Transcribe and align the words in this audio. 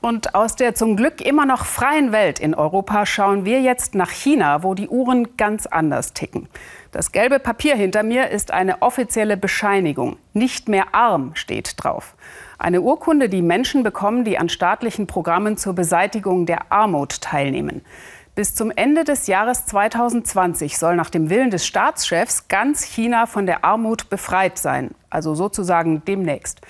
Und 0.00 0.36
aus 0.36 0.54
der 0.54 0.76
zum 0.76 0.96
Glück 0.96 1.20
immer 1.20 1.44
noch 1.44 1.66
freien 1.66 2.12
Welt 2.12 2.38
in 2.38 2.54
Europa 2.54 3.04
schauen 3.04 3.44
wir 3.44 3.60
jetzt 3.60 3.96
nach 3.96 4.10
China, 4.10 4.62
wo 4.62 4.74
die 4.74 4.88
Uhren 4.88 5.36
ganz 5.36 5.66
anders 5.66 6.12
ticken. 6.12 6.48
Das 6.92 7.10
gelbe 7.10 7.40
Papier 7.40 7.74
hinter 7.74 8.04
mir 8.04 8.28
ist 8.30 8.52
eine 8.52 8.80
offizielle 8.80 9.36
Bescheinigung. 9.36 10.16
Nicht 10.34 10.68
mehr 10.68 10.94
arm 10.94 11.32
steht 11.34 11.74
drauf. 11.82 12.14
Eine 12.58 12.80
Urkunde, 12.80 13.28
die 13.28 13.42
Menschen 13.42 13.82
bekommen, 13.82 14.24
die 14.24 14.38
an 14.38 14.48
staatlichen 14.48 15.08
Programmen 15.08 15.56
zur 15.56 15.74
Beseitigung 15.74 16.46
der 16.46 16.70
Armut 16.70 17.20
teilnehmen. 17.20 17.82
Bis 18.36 18.54
zum 18.54 18.70
Ende 18.70 19.02
des 19.02 19.26
Jahres 19.26 19.66
2020 19.66 20.78
soll 20.78 20.94
nach 20.94 21.10
dem 21.10 21.28
Willen 21.28 21.50
des 21.50 21.66
Staatschefs 21.66 22.46
ganz 22.46 22.84
China 22.84 23.26
von 23.26 23.46
der 23.46 23.64
Armut 23.64 24.10
befreit 24.10 24.58
sein, 24.58 24.92
also 25.10 25.34
sozusagen 25.34 26.04
demnächst. 26.04 26.60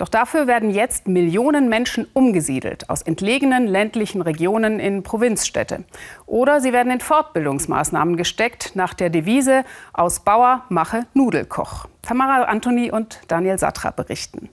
Doch 0.00 0.08
dafür 0.08 0.46
werden 0.46 0.70
jetzt 0.70 1.08
Millionen 1.08 1.68
Menschen 1.68 2.06
umgesiedelt 2.14 2.88
aus 2.88 3.02
entlegenen 3.02 3.66
ländlichen 3.66 4.22
Regionen 4.22 4.80
in 4.80 5.02
Provinzstädte. 5.02 5.84
Oder 6.24 6.62
sie 6.62 6.72
werden 6.72 6.90
in 6.90 7.00
Fortbildungsmaßnahmen 7.00 8.16
gesteckt 8.16 8.74
nach 8.74 8.94
der 8.94 9.10
Devise 9.10 9.62
aus 9.92 10.20
Bauer 10.20 10.64
mache 10.70 11.04
Nudelkoch. 11.12 11.86
Tamara 12.00 12.44
Antoni 12.44 12.90
und 12.90 13.20
Daniel 13.28 13.58
Satra 13.58 13.90
berichten. 13.90 14.48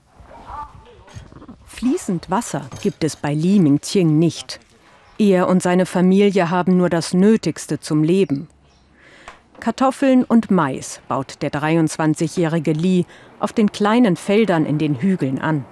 Fließend 1.64 2.30
Wasser 2.30 2.66
gibt 2.82 3.02
es 3.02 3.16
bei 3.16 3.32
Li 3.32 3.58
Mingqing 3.58 4.18
nicht. 4.18 4.60
Er 5.16 5.48
und 5.48 5.62
seine 5.62 5.86
Familie 5.86 6.50
haben 6.50 6.76
nur 6.76 6.90
das 6.90 7.14
Nötigste 7.14 7.80
zum 7.80 8.04
Leben. 8.04 8.48
Kartoffeln 9.60 10.24
und 10.24 10.50
Mais 10.50 11.00
baut 11.08 11.42
der 11.42 11.50
23-jährige 11.50 12.72
Li 12.72 13.06
auf 13.40 13.52
den 13.52 13.72
kleinen 13.72 14.16
Feldern 14.16 14.64
in 14.64 14.78
den 14.78 15.00
Hügeln 15.00 15.40
an. 15.40 15.64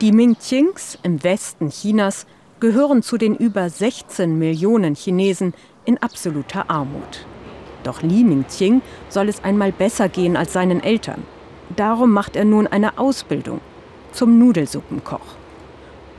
Die 0.00 0.12
Mingqings 0.12 0.98
im 1.02 1.22
Westen 1.22 1.70
Chinas 1.70 2.26
gehören 2.60 3.02
zu 3.02 3.16
den 3.16 3.34
über 3.34 3.68
16 3.68 4.38
Millionen 4.38 4.94
Chinesen 4.94 5.54
in 5.84 5.98
absoluter 5.98 6.70
Armut. 6.70 7.26
Doch 7.82 8.02
Li 8.02 8.24
Mingqing 8.24 8.82
soll 9.08 9.28
es 9.28 9.42
einmal 9.42 9.72
besser 9.72 10.08
gehen 10.08 10.36
als 10.36 10.52
seinen 10.52 10.82
Eltern. 10.82 11.22
Darum 11.76 12.12
macht 12.12 12.36
er 12.36 12.44
nun 12.44 12.66
eine 12.66 12.98
Ausbildung 12.98 13.60
zum 14.12 14.38
Nudelsuppenkoch. 14.38 15.36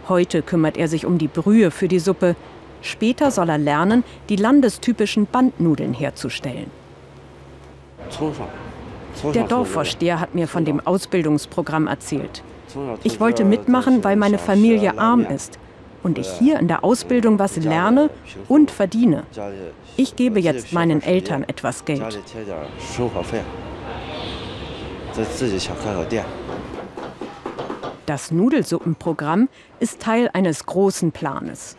Heute 0.09 0.41
kümmert 0.41 0.77
er 0.77 0.87
sich 0.87 1.05
um 1.05 1.17
die 1.17 1.27
Brühe 1.27 1.71
für 1.71 1.87
die 1.87 1.99
Suppe. 1.99 2.35
Später 2.81 3.31
soll 3.31 3.49
er 3.49 3.57
lernen, 3.57 4.03
die 4.29 4.35
landestypischen 4.35 5.27
Bandnudeln 5.27 5.93
herzustellen. 5.93 6.71
Der 9.33 9.43
Dorfvorsteher 9.43 10.19
hat 10.19 10.35
mir 10.35 10.47
von 10.47 10.65
dem 10.65 10.79
Ausbildungsprogramm 10.79 11.87
erzählt. 11.87 12.43
Ich 13.03 13.19
wollte 13.19 13.45
mitmachen, 13.45 14.03
weil 14.03 14.15
meine 14.15 14.37
Familie 14.37 14.97
arm 14.97 15.25
ist 15.25 15.59
und 16.03 16.17
ich 16.17 16.27
hier 16.39 16.59
in 16.59 16.67
der 16.67 16.83
Ausbildung 16.83 17.37
was 17.37 17.57
lerne 17.57 18.09
und 18.47 18.71
verdiene. 18.71 19.23
Ich 19.97 20.15
gebe 20.15 20.39
jetzt 20.39 20.73
meinen 20.73 21.01
Eltern 21.01 21.43
etwas 21.43 21.85
Geld. 21.85 22.19
Das 28.05 28.31
Nudelsuppenprogramm 28.31 29.49
ist 29.79 30.01
Teil 30.01 30.29
eines 30.33 30.65
großen 30.65 31.11
Planes. 31.11 31.77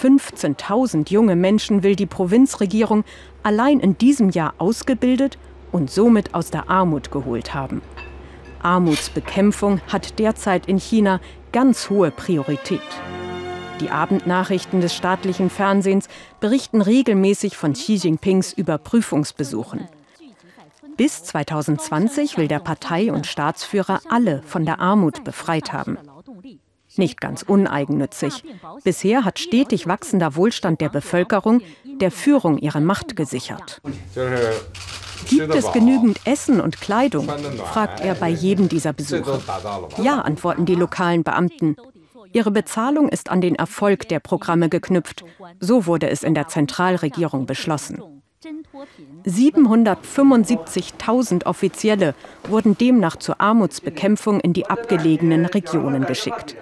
15.000 0.00 1.10
junge 1.10 1.36
Menschen 1.36 1.82
will 1.82 1.96
die 1.96 2.06
Provinzregierung 2.06 3.04
allein 3.42 3.80
in 3.80 3.98
diesem 3.98 4.30
Jahr 4.30 4.54
ausgebildet 4.58 5.38
und 5.72 5.90
somit 5.90 6.34
aus 6.34 6.50
der 6.50 6.70
Armut 6.70 7.10
geholt 7.10 7.54
haben. 7.54 7.82
Armutsbekämpfung 8.62 9.80
hat 9.88 10.18
derzeit 10.18 10.66
in 10.66 10.78
China 10.78 11.20
ganz 11.52 11.90
hohe 11.90 12.10
Priorität. 12.10 12.80
Die 13.80 13.90
Abendnachrichten 13.90 14.80
des 14.80 14.94
staatlichen 14.94 15.50
Fernsehens 15.50 16.08
berichten 16.40 16.82
regelmäßig 16.82 17.56
von 17.56 17.74
Xi 17.74 17.94
Jinpings 17.94 18.52
Überprüfungsbesuchen. 18.52 19.88
Bis 20.96 21.22
2020 21.22 22.38
will 22.38 22.48
der 22.48 22.58
Partei- 22.58 23.12
und 23.12 23.26
Staatsführer 23.26 24.00
alle 24.08 24.42
von 24.42 24.64
der 24.64 24.80
Armut 24.80 25.22
befreit 25.22 25.72
haben. 25.72 25.96
Nicht 26.96 27.20
ganz 27.20 27.42
uneigennützig. 27.42 28.44
Bisher 28.84 29.24
hat 29.24 29.38
stetig 29.38 29.86
wachsender 29.86 30.36
Wohlstand 30.36 30.80
der 30.80 30.88
Bevölkerung 30.88 31.60
der 31.84 32.10
Führung 32.10 32.58
ihre 32.58 32.80
Macht 32.80 33.16
gesichert. 33.16 33.80
Gibt 35.28 35.54
es 35.54 35.72
genügend 35.72 36.20
Essen 36.24 36.60
und 36.60 36.80
Kleidung? 36.80 37.28
fragt 37.72 38.00
er 38.00 38.14
bei 38.14 38.28
jedem 38.28 38.68
dieser 38.68 38.92
Besuche. 38.92 39.40
Ja, 40.02 40.20
antworten 40.20 40.64
die 40.64 40.74
lokalen 40.74 41.24
Beamten. 41.24 41.76
Ihre 42.32 42.50
Bezahlung 42.50 43.08
ist 43.08 43.30
an 43.30 43.40
den 43.40 43.54
Erfolg 43.54 44.08
der 44.08 44.18
Programme 44.20 44.68
geknüpft. 44.68 45.24
So 45.60 45.86
wurde 45.86 46.10
es 46.10 46.22
in 46.22 46.34
der 46.34 46.48
Zentralregierung 46.48 47.46
beschlossen. 47.46 48.02
775.000 49.26 51.46
Offizielle 51.46 52.14
wurden 52.48 52.78
demnach 52.78 53.16
zur 53.16 53.40
Armutsbekämpfung 53.40 54.38
in 54.40 54.52
die 54.52 54.66
abgelegenen 54.66 55.46
Regionen 55.46 56.06
geschickt. 56.06 56.54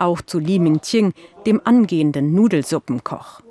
Auch 0.00 0.22
zu 0.22 0.38
Li 0.38 0.58
Mingqing, 0.58 1.12
dem 1.44 1.60
angehenden 1.62 2.34
Nudelsuppenkoch. 2.34 3.42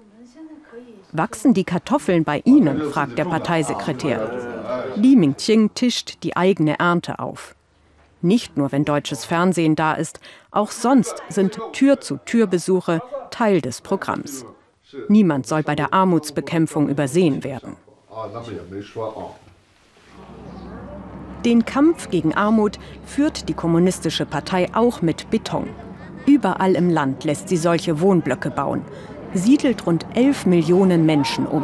Wachsen 1.12 1.54
die 1.54 1.64
Kartoffeln 1.64 2.24
bei 2.24 2.42
Ihnen? 2.44 2.82
fragt 2.92 3.20
der 3.20 3.26
Parteisekretär. 3.26 4.96
Li 4.96 5.16
Mingqing 5.16 5.76
tischt 5.76 6.24
die 6.24 6.36
eigene 6.36 6.80
Ernte 6.80 7.20
auf. 7.20 7.54
Nicht 8.24 8.58
nur, 8.58 8.72
wenn 8.72 8.84
deutsches 8.84 9.26
Fernsehen 9.26 9.76
da 9.76 9.94
ist, 9.94 10.20
auch 10.50 10.72
sonst 10.72 11.22
sind 11.30 11.60
Tür-zu-Tür-Besuche 11.74 13.04
Teil 13.30 13.62
des 13.62 13.82
Programms. 13.82 14.44
Niemand 15.08 15.46
soll 15.46 15.62
bei 15.62 15.76
der 15.76 15.94
Armutsbekämpfung 15.94 16.90
übersehen 16.90 17.44
werden. 17.44 17.76
Den 21.46 21.64
Kampf 21.64 22.10
gegen 22.10 22.34
Armut 22.34 22.80
führt 23.06 23.48
die 23.50 23.54
Kommunistische 23.54 24.26
Partei 24.26 24.68
auch 24.74 25.04
mit 25.04 25.30
Beton. 25.30 25.70
Überall 26.30 26.76
im 26.76 26.92
Land 26.92 27.24
lässt 27.24 27.50
sie 27.50 27.58
solche 27.58 28.02
Wohnblöcke 28.02 28.52
bauen, 28.52 28.84
siedelt 29.34 29.88
rund 29.88 30.06
11 30.14 30.46
Millionen 30.46 31.04
Menschen 31.04 31.48
um. 31.48 31.64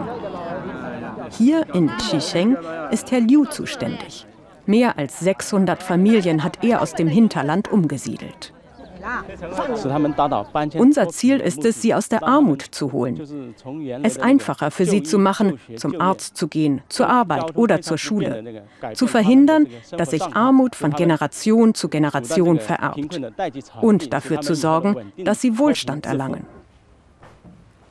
Hier 1.30 1.68
in 1.76 1.88
Xisheng 1.98 2.58
ist 2.90 3.12
Herr 3.12 3.20
Liu 3.20 3.46
zuständig. 3.46 4.26
Mehr 4.66 4.98
als 4.98 5.20
600 5.20 5.84
Familien 5.84 6.44
hat 6.44 6.64
er 6.64 6.82
aus 6.82 6.96
dem 6.96 7.08
Hinterland 7.08 7.72
umgesiedelt. 7.72 8.55
Unser 10.78 11.10
Ziel 11.10 11.40
ist 11.40 11.64
es, 11.66 11.82
sie 11.82 11.94
aus 11.94 12.10
der 12.10 12.24
Armut 12.24 12.62
zu 12.62 12.92
holen. 12.92 13.54
Es 14.04 14.18
einfacher 14.18 14.72
für 14.72 14.86
sie 14.86 15.04
zu 15.04 15.20
machen, 15.20 15.60
zum 15.76 16.00
Arzt 16.00 16.38
zu 16.38 16.48
gehen, 16.48 16.82
zur 16.90 17.10
Arbeit 17.10 17.56
oder 17.56 17.82
zur 17.82 17.98
Schule. 17.98 18.64
Zu 18.94 19.08
verhindern, 19.08 19.68
dass 19.92 20.12
sich 20.12 20.24
Armut 20.24 20.76
von 20.76 20.92
Generation 20.92 21.74
zu 21.74 21.90
Generation 21.90 22.60
vererbt. 22.60 23.22
Und 23.82 24.14
dafür 24.14 24.42
zu 24.42 24.56
sorgen, 24.56 25.14
dass 25.18 25.42
sie 25.42 25.58
Wohlstand 25.58 26.06
erlangen. 26.06 26.46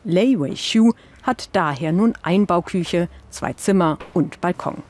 Lei 0.04 0.34
Wei-Shu 0.36 0.92
hat 1.22 1.48
daher 1.52 1.92
nun 1.92 2.12
Einbauküche, 2.22 3.08
zwei 3.30 3.54
Zimmer 3.54 3.98
und 4.12 4.40
Balkon. 4.40 4.82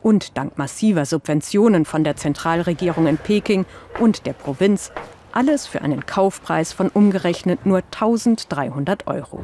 Und 0.00 0.36
dank 0.36 0.58
massiver 0.58 1.06
Subventionen 1.06 1.84
von 1.84 2.04
der 2.04 2.14
Zentralregierung 2.16 3.06
in 3.06 3.16
Peking 3.16 3.64
und 3.98 4.26
der 4.26 4.34
Provinz 4.34 4.92
alles 5.34 5.66
für 5.66 5.82
einen 5.82 6.06
Kaufpreis 6.06 6.72
von 6.72 6.88
umgerechnet 6.88 7.66
nur 7.66 7.78
1300 7.78 9.06
Euro. 9.06 9.40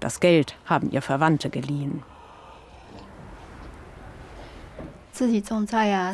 Das 0.00 0.20
Geld 0.20 0.56
haben 0.66 0.90
ihr 0.90 1.02
Verwandte 1.02 1.48
geliehen. 1.48 2.02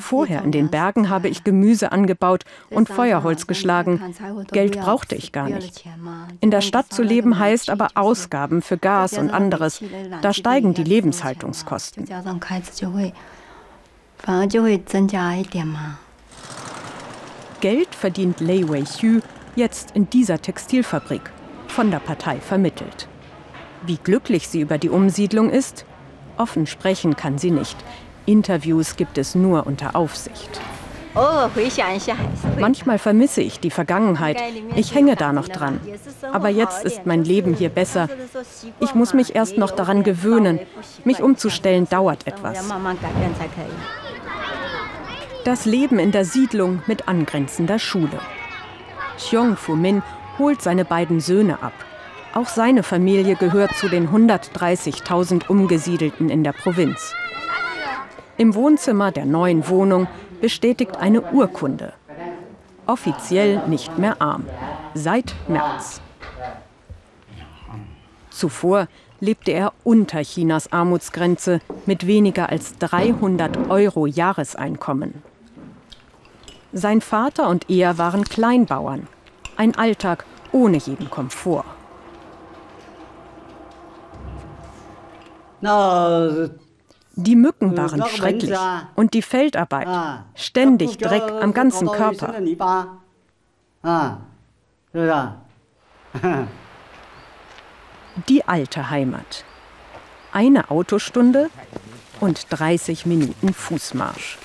Vorher 0.01 0.43
in 0.43 0.51
den 0.51 0.71
Bergen 0.71 1.09
habe 1.09 1.29
ich 1.29 1.45
Gemüse 1.45 1.93
angebaut 1.93 2.45
und 2.71 2.89
Feuerholz 2.89 3.47
geschlagen. 3.47 4.03
Geld 4.51 4.79
brauchte 4.79 5.15
ich 5.15 5.31
gar 5.33 5.49
nicht. 5.49 5.85
In 6.41 6.51
der 6.51 6.61
Stadt 6.61 6.93
zu 6.93 7.03
leben 7.03 7.39
heißt 7.39 7.71
aber 7.71 7.89
Ausgaben 7.95 8.61
für 8.61 8.77
Gas 8.77 9.17
und 9.17 9.31
anderes. 9.31 9.83
Da 10.21 10.33
steigen 10.33 10.75
die 10.75 10.85
Lebenshaltungskosten. 10.85 12.07
Geld 17.61 17.93
verdient 17.93 18.41
Lei 18.41 18.63
Wei-Hü 18.69 19.21
jetzt 19.57 19.91
in 19.97 20.09
dieser 20.09 20.41
Textilfabrik, 20.41 21.23
von 21.67 21.91
der 21.91 21.99
Partei 21.99 22.37
vermittelt. 22.37 23.09
Wie 23.85 23.97
glücklich 23.97 24.49
sie 24.49 24.61
über 24.61 24.79
die 24.79 24.91
Umsiedlung 24.91 25.51
ist? 25.51 25.85
Offen 26.37 26.67
sprechen 26.67 27.17
kann 27.17 27.39
sie 27.39 27.51
nicht. 27.51 27.77
Interviews 28.27 28.95
gibt 28.95 29.19
es 29.19 29.35
nur 29.35 29.67
unter 29.67 29.97
Aufsicht. 29.97 30.61
Manchmal 32.61 32.99
vermisse 32.99 33.41
ich 33.41 33.59
die 33.59 33.71
Vergangenheit. 33.71 34.41
Ich 34.77 34.95
hänge 34.95 35.17
da 35.17 35.33
noch 35.33 35.49
dran. 35.49 35.81
Aber 36.33 36.51
jetzt 36.51 36.85
ist 36.85 37.07
mein 37.07 37.25
Leben 37.25 37.55
hier 37.55 37.71
besser. 37.71 38.09
Ich 38.79 38.95
muss 38.95 39.15
mich 39.15 39.35
erst 39.35 39.59
noch 39.59 39.73
daran 39.73 40.05
gewöhnen. 40.05 40.61
Mich 41.05 41.23
umzustellen 41.23 41.89
dauert 41.89 42.27
etwas 42.29 42.69
das 45.49 45.65
Leben 45.65 45.99
in 45.99 46.13
der 46.13 46.27
Siedlung 46.27 46.83
mit 46.87 47.09
angrenzender 47.09 47.79
Schule. 47.79 48.21
Xiong 49.17 49.57
Fumin 49.57 50.03
holt 50.39 50.61
seine 50.61 50.85
beiden 50.85 51.21
Söhne 51.21 51.63
ab. 51.63 51.73
Auch 52.35 52.49
seine 52.49 52.83
Familie 52.83 53.35
gehört 53.35 53.75
zu 53.75 53.89
den 53.89 54.11
130.000 54.11 55.49
Umgesiedelten 55.49 56.29
in 56.29 56.45
der 56.45 56.53
Provinz. 56.53 57.15
Im 58.37 58.55
Wohnzimmer 58.55 59.11
der 59.11 59.25
neuen 59.25 59.67
Wohnung 59.71 60.07
bestätigt 60.43 60.99
eine 60.99 61.23
Urkunde. 61.23 61.95
Offiziell 62.85 63.67
nicht 63.69 63.97
mehr 63.97 64.21
arm. 64.21 64.45
Seit 64.93 65.35
März. 65.49 66.03
Zuvor 68.29 68.87
lebte 69.19 69.53
er 69.53 69.73
unter 69.83 70.21
Chinas 70.23 70.71
Armutsgrenze 70.71 71.61
mit 71.87 72.07
weniger 72.07 72.51
als 72.51 72.77
300 72.77 73.71
Euro 73.71 74.05
Jahreseinkommen. 74.05 75.23
Sein 76.73 77.01
Vater 77.01 77.49
und 77.49 77.71
er 77.71 77.99
waren 77.99 78.25
Kleinbauern. 78.25 79.07
Ein 79.57 79.75
Alltag 79.77 80.25
ohne 80.53 80.77
jeden 80.77 81.11
Komfort. 81.11 81.65
Die 85.61 87.35
Mücken 87.35 87.77
waren 87.77 88.05
schrecklich 88.07 88.57
und 88.95 89.15
die 89.15 89.23
Feldarbeit. 89.23 89.89
Ständig 90.35 90.99
Dreck 90.99 91.25
am 91.43 91.53
ganzen 91.53 91.89
Körper. 91.89 92.35
Die 98.29 98.49
alte 98.49 98.91
Heimat. 98.91 99.45
Eine 100.33 100.71
Autostunde 100.71 101.51
und 102.21 102.47
30 102.51 103.07
Minuten 103.07 103.55
Fußmarsch. 103.55 104.39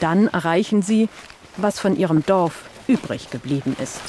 Dann 0.00 0.28
erreichen 0.28 0.82
sie, 0.82 1.08
was 1.56 1.78
von 1.78 1.96
ihrem 1.96 2.24
Dorf 2.24 2.64
übrig 2.86 3.30
geblieben 3.30 3.76
ist. 3.82 4.00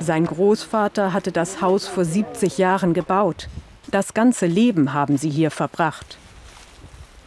Sein 0.00 0.26
Großvater 0.26 1.12
hatte 1.12 1.32
das 1.32 1.60
Haus 1.60 1.86
vor 1.86 2.04
70 2.04 2.58
Jahren 2.58 2.94
gebaut. 2.94 3.48
Das 3.90 4.14
ganze 4.14 4.46
Leben 4.46 4.92
haben 4.92 5.16
sie 5.16 5.30
hier 5.30 5.50
verbracht. 5.50 6.18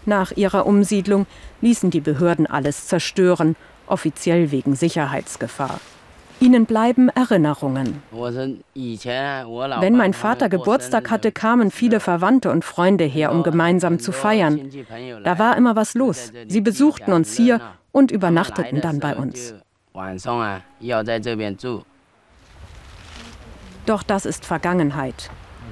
Nach 0.06 0.32
ihrer 0.32 0.66
Umsiedlung 0.66 1.26
ließen 1.62 1.90
die 1.90 2.02
Behörden 2.02 2.48
alles 2.48 2.88
zerstören, 2.88 3.56
offiziell 3.88 4.52
wegen 4.52 4.76
Sicherheitsgefahr. 4.76 5.80
Ihnen 6.40 6.66
bleiben 6.66 7.10
Erinnerungen. 7.10 8.02
Wenn 8.12 9.98
mein 9.98 10.14
Vater 10.14 10.50
Geburtstag 10.50 11.10
hatte, 11.10 11.32
kamen 11.32 11.72
viele 11.72 12.00
Verwandte 12.00 12.52
und 12.52 12.64
Freunde 12.64 13.06
her, 13.06 13.32
um 13.32 13.44
gemeinsam 13.44 14.00
zu 14.00 14.12
feiern. 14.12 14.70
Da 15.24 15.40
war 15.40 15.58
immer 15.58 15.76
was 15.76 15.96
los. 15.96 16.32
Sie 16.48 16.62
besuchten 16.62 17.12
uns 17.14 17.36
hier 17.36 17.60
und 17.92 18.12
übernachteten 18.12 18.82
dann 18.82 19.00
bei 19.00 19.16
uns. 19.16 19.56
Doch 23.86 24.04
das 24.04 24.26
ist 24.26 24.46
Vergangenheit. 24.46 25.32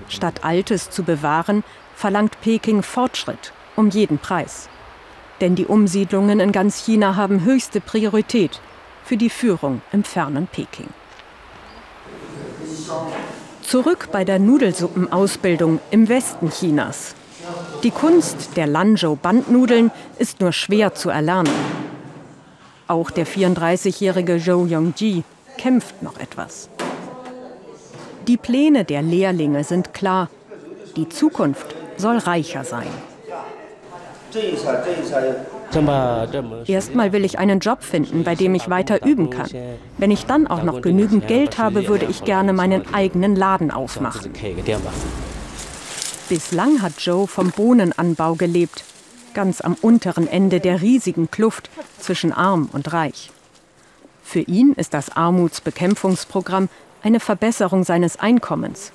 Statt 0.10 0.44
Altes 0.44 0.90
zu 0.90 1.04
bewahren, 1.04 1.64
verlangt 1.96 2.42
Peking 2.42 2.82
Fortschritt 2.82 3.54
um 3.76 3.90
jeden 3.90 4.18
Preis. 4.18 4.70
Denn 5.42 5.56
die 5.56 5.66
Umsiedlungen 5.66 6.40
in 6.40 6.52
ganz 6.52 6.86
China 6.86 7.16
haben 7.16 7.44
höchste 7.44 7.82
Priorität 7.82 8.62
für 9.06 9.18
die 9.18 9.30
Führung 9.30 9.82
im 9.92 10.04
fernen 10.04 10.48
Peking. 10.48 10.90
Zurück 13.62 14.10
bei 14.12 14.26
der 14.26 14.40
Nudelsuppenausbildung 14.40 15.80
im 15.92 16.10
Westen 16.10 16.50
Chinas. 16.50 17.16
Die 17.84 17.92
Kunst 17.92 18.58
der 18.58 18.68
Lanzhou-Bandnudeln 18.68 19.92
ist 20.18 20.42
nur 20.42 20.52
schwer 20.52 20.96
zu 20.96 21.10
erlernen. 21.10 21.54
Auch 22.88 23.12
der 23.12 23.28
34-jährige 23.28 24.40
Zhou 24.40 24.66
Yongji 24.66 25.24
kämpft 25.58 26.02
noch 26.02 26.20
etwas. 26.20 26.70
Die 28.28 28.38
Pläne 28.38 28.86
der 28.86 29.04
Lehrlinge 29.04 29.64
sind 29.64 29.94
klar. 29.94 30.30
Die 30.96 31.10
Zukunft 31.10 31.76
soll 31.98 32.18
reicher 32.18 32.64
sein. 32.64 32.88
Erstmal 36.68 37.12
will 37.12 37.26
ich 37.26 37.40
einen 37.40 37.60
Job 37.60 37.84
finden, 37.84 38.24
bei 38.24 38.36
dem 38.36 38.56
ich 38.56 38.70
weiter 38.70 39.06
üben 39.06 39.30
kann. 39.30 39.50
Wenn 39.98 40.12
ich 40.12 40.26
dann 40.26 40.48
auch 40.48 40.64
noch 40.64 40.82
genügend 40.82 41.28
Geld 41.28 41.58
habe, 41.58 41.88
würde 41.88 42.06
ich 42.06 42.24
gerne 42.24 42.54
meinen 42.54 42.94
eigenen 42.94 43.36
Laden 43.36 43.72
aufmachen. 43.72 44.32
Bislang 46.30 46.82
hat 46.82 46.94
Joe 47.00 47.28
vom 47.28 47.52
Bohnenanbau 47.52 48.36
gelebt, 48.36 48.84
ganz 49.34 49.62
am 49.62 49.76
unteren 49.82 50.28
Ende 50.28 50.60
der 50.60 50.82
riesigen 50.82 51.30
Kluft 51.30 51.70
zwischen 52.00 52.32
arm 52.32 52.70
und 52.72 52.94
reich. 52.94 53.32
Für 54.24 54.40
ihn 54.40 54.74
ist 54.74 54.94
das 54.94 55.16
Armutsbekämpfungsprogramm 55.16 56.70
eine 57.04 57.20
Verbesserung 57.20 57.84
seines 57.84 58.18
Einkommens. 58.20 58.92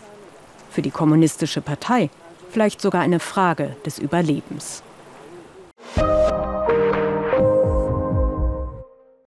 Für 0.70 0.82
die 0.82 0.90
Kommunistische 0.90 1.60
Partei 1.60 2.10
vielleicht 2.50 2.80
sogar 2.80 3.02
eine 3.02 3.20
Frage 3.20 3.76
des 3.86 3.98
Überlebens. 3.98 4.82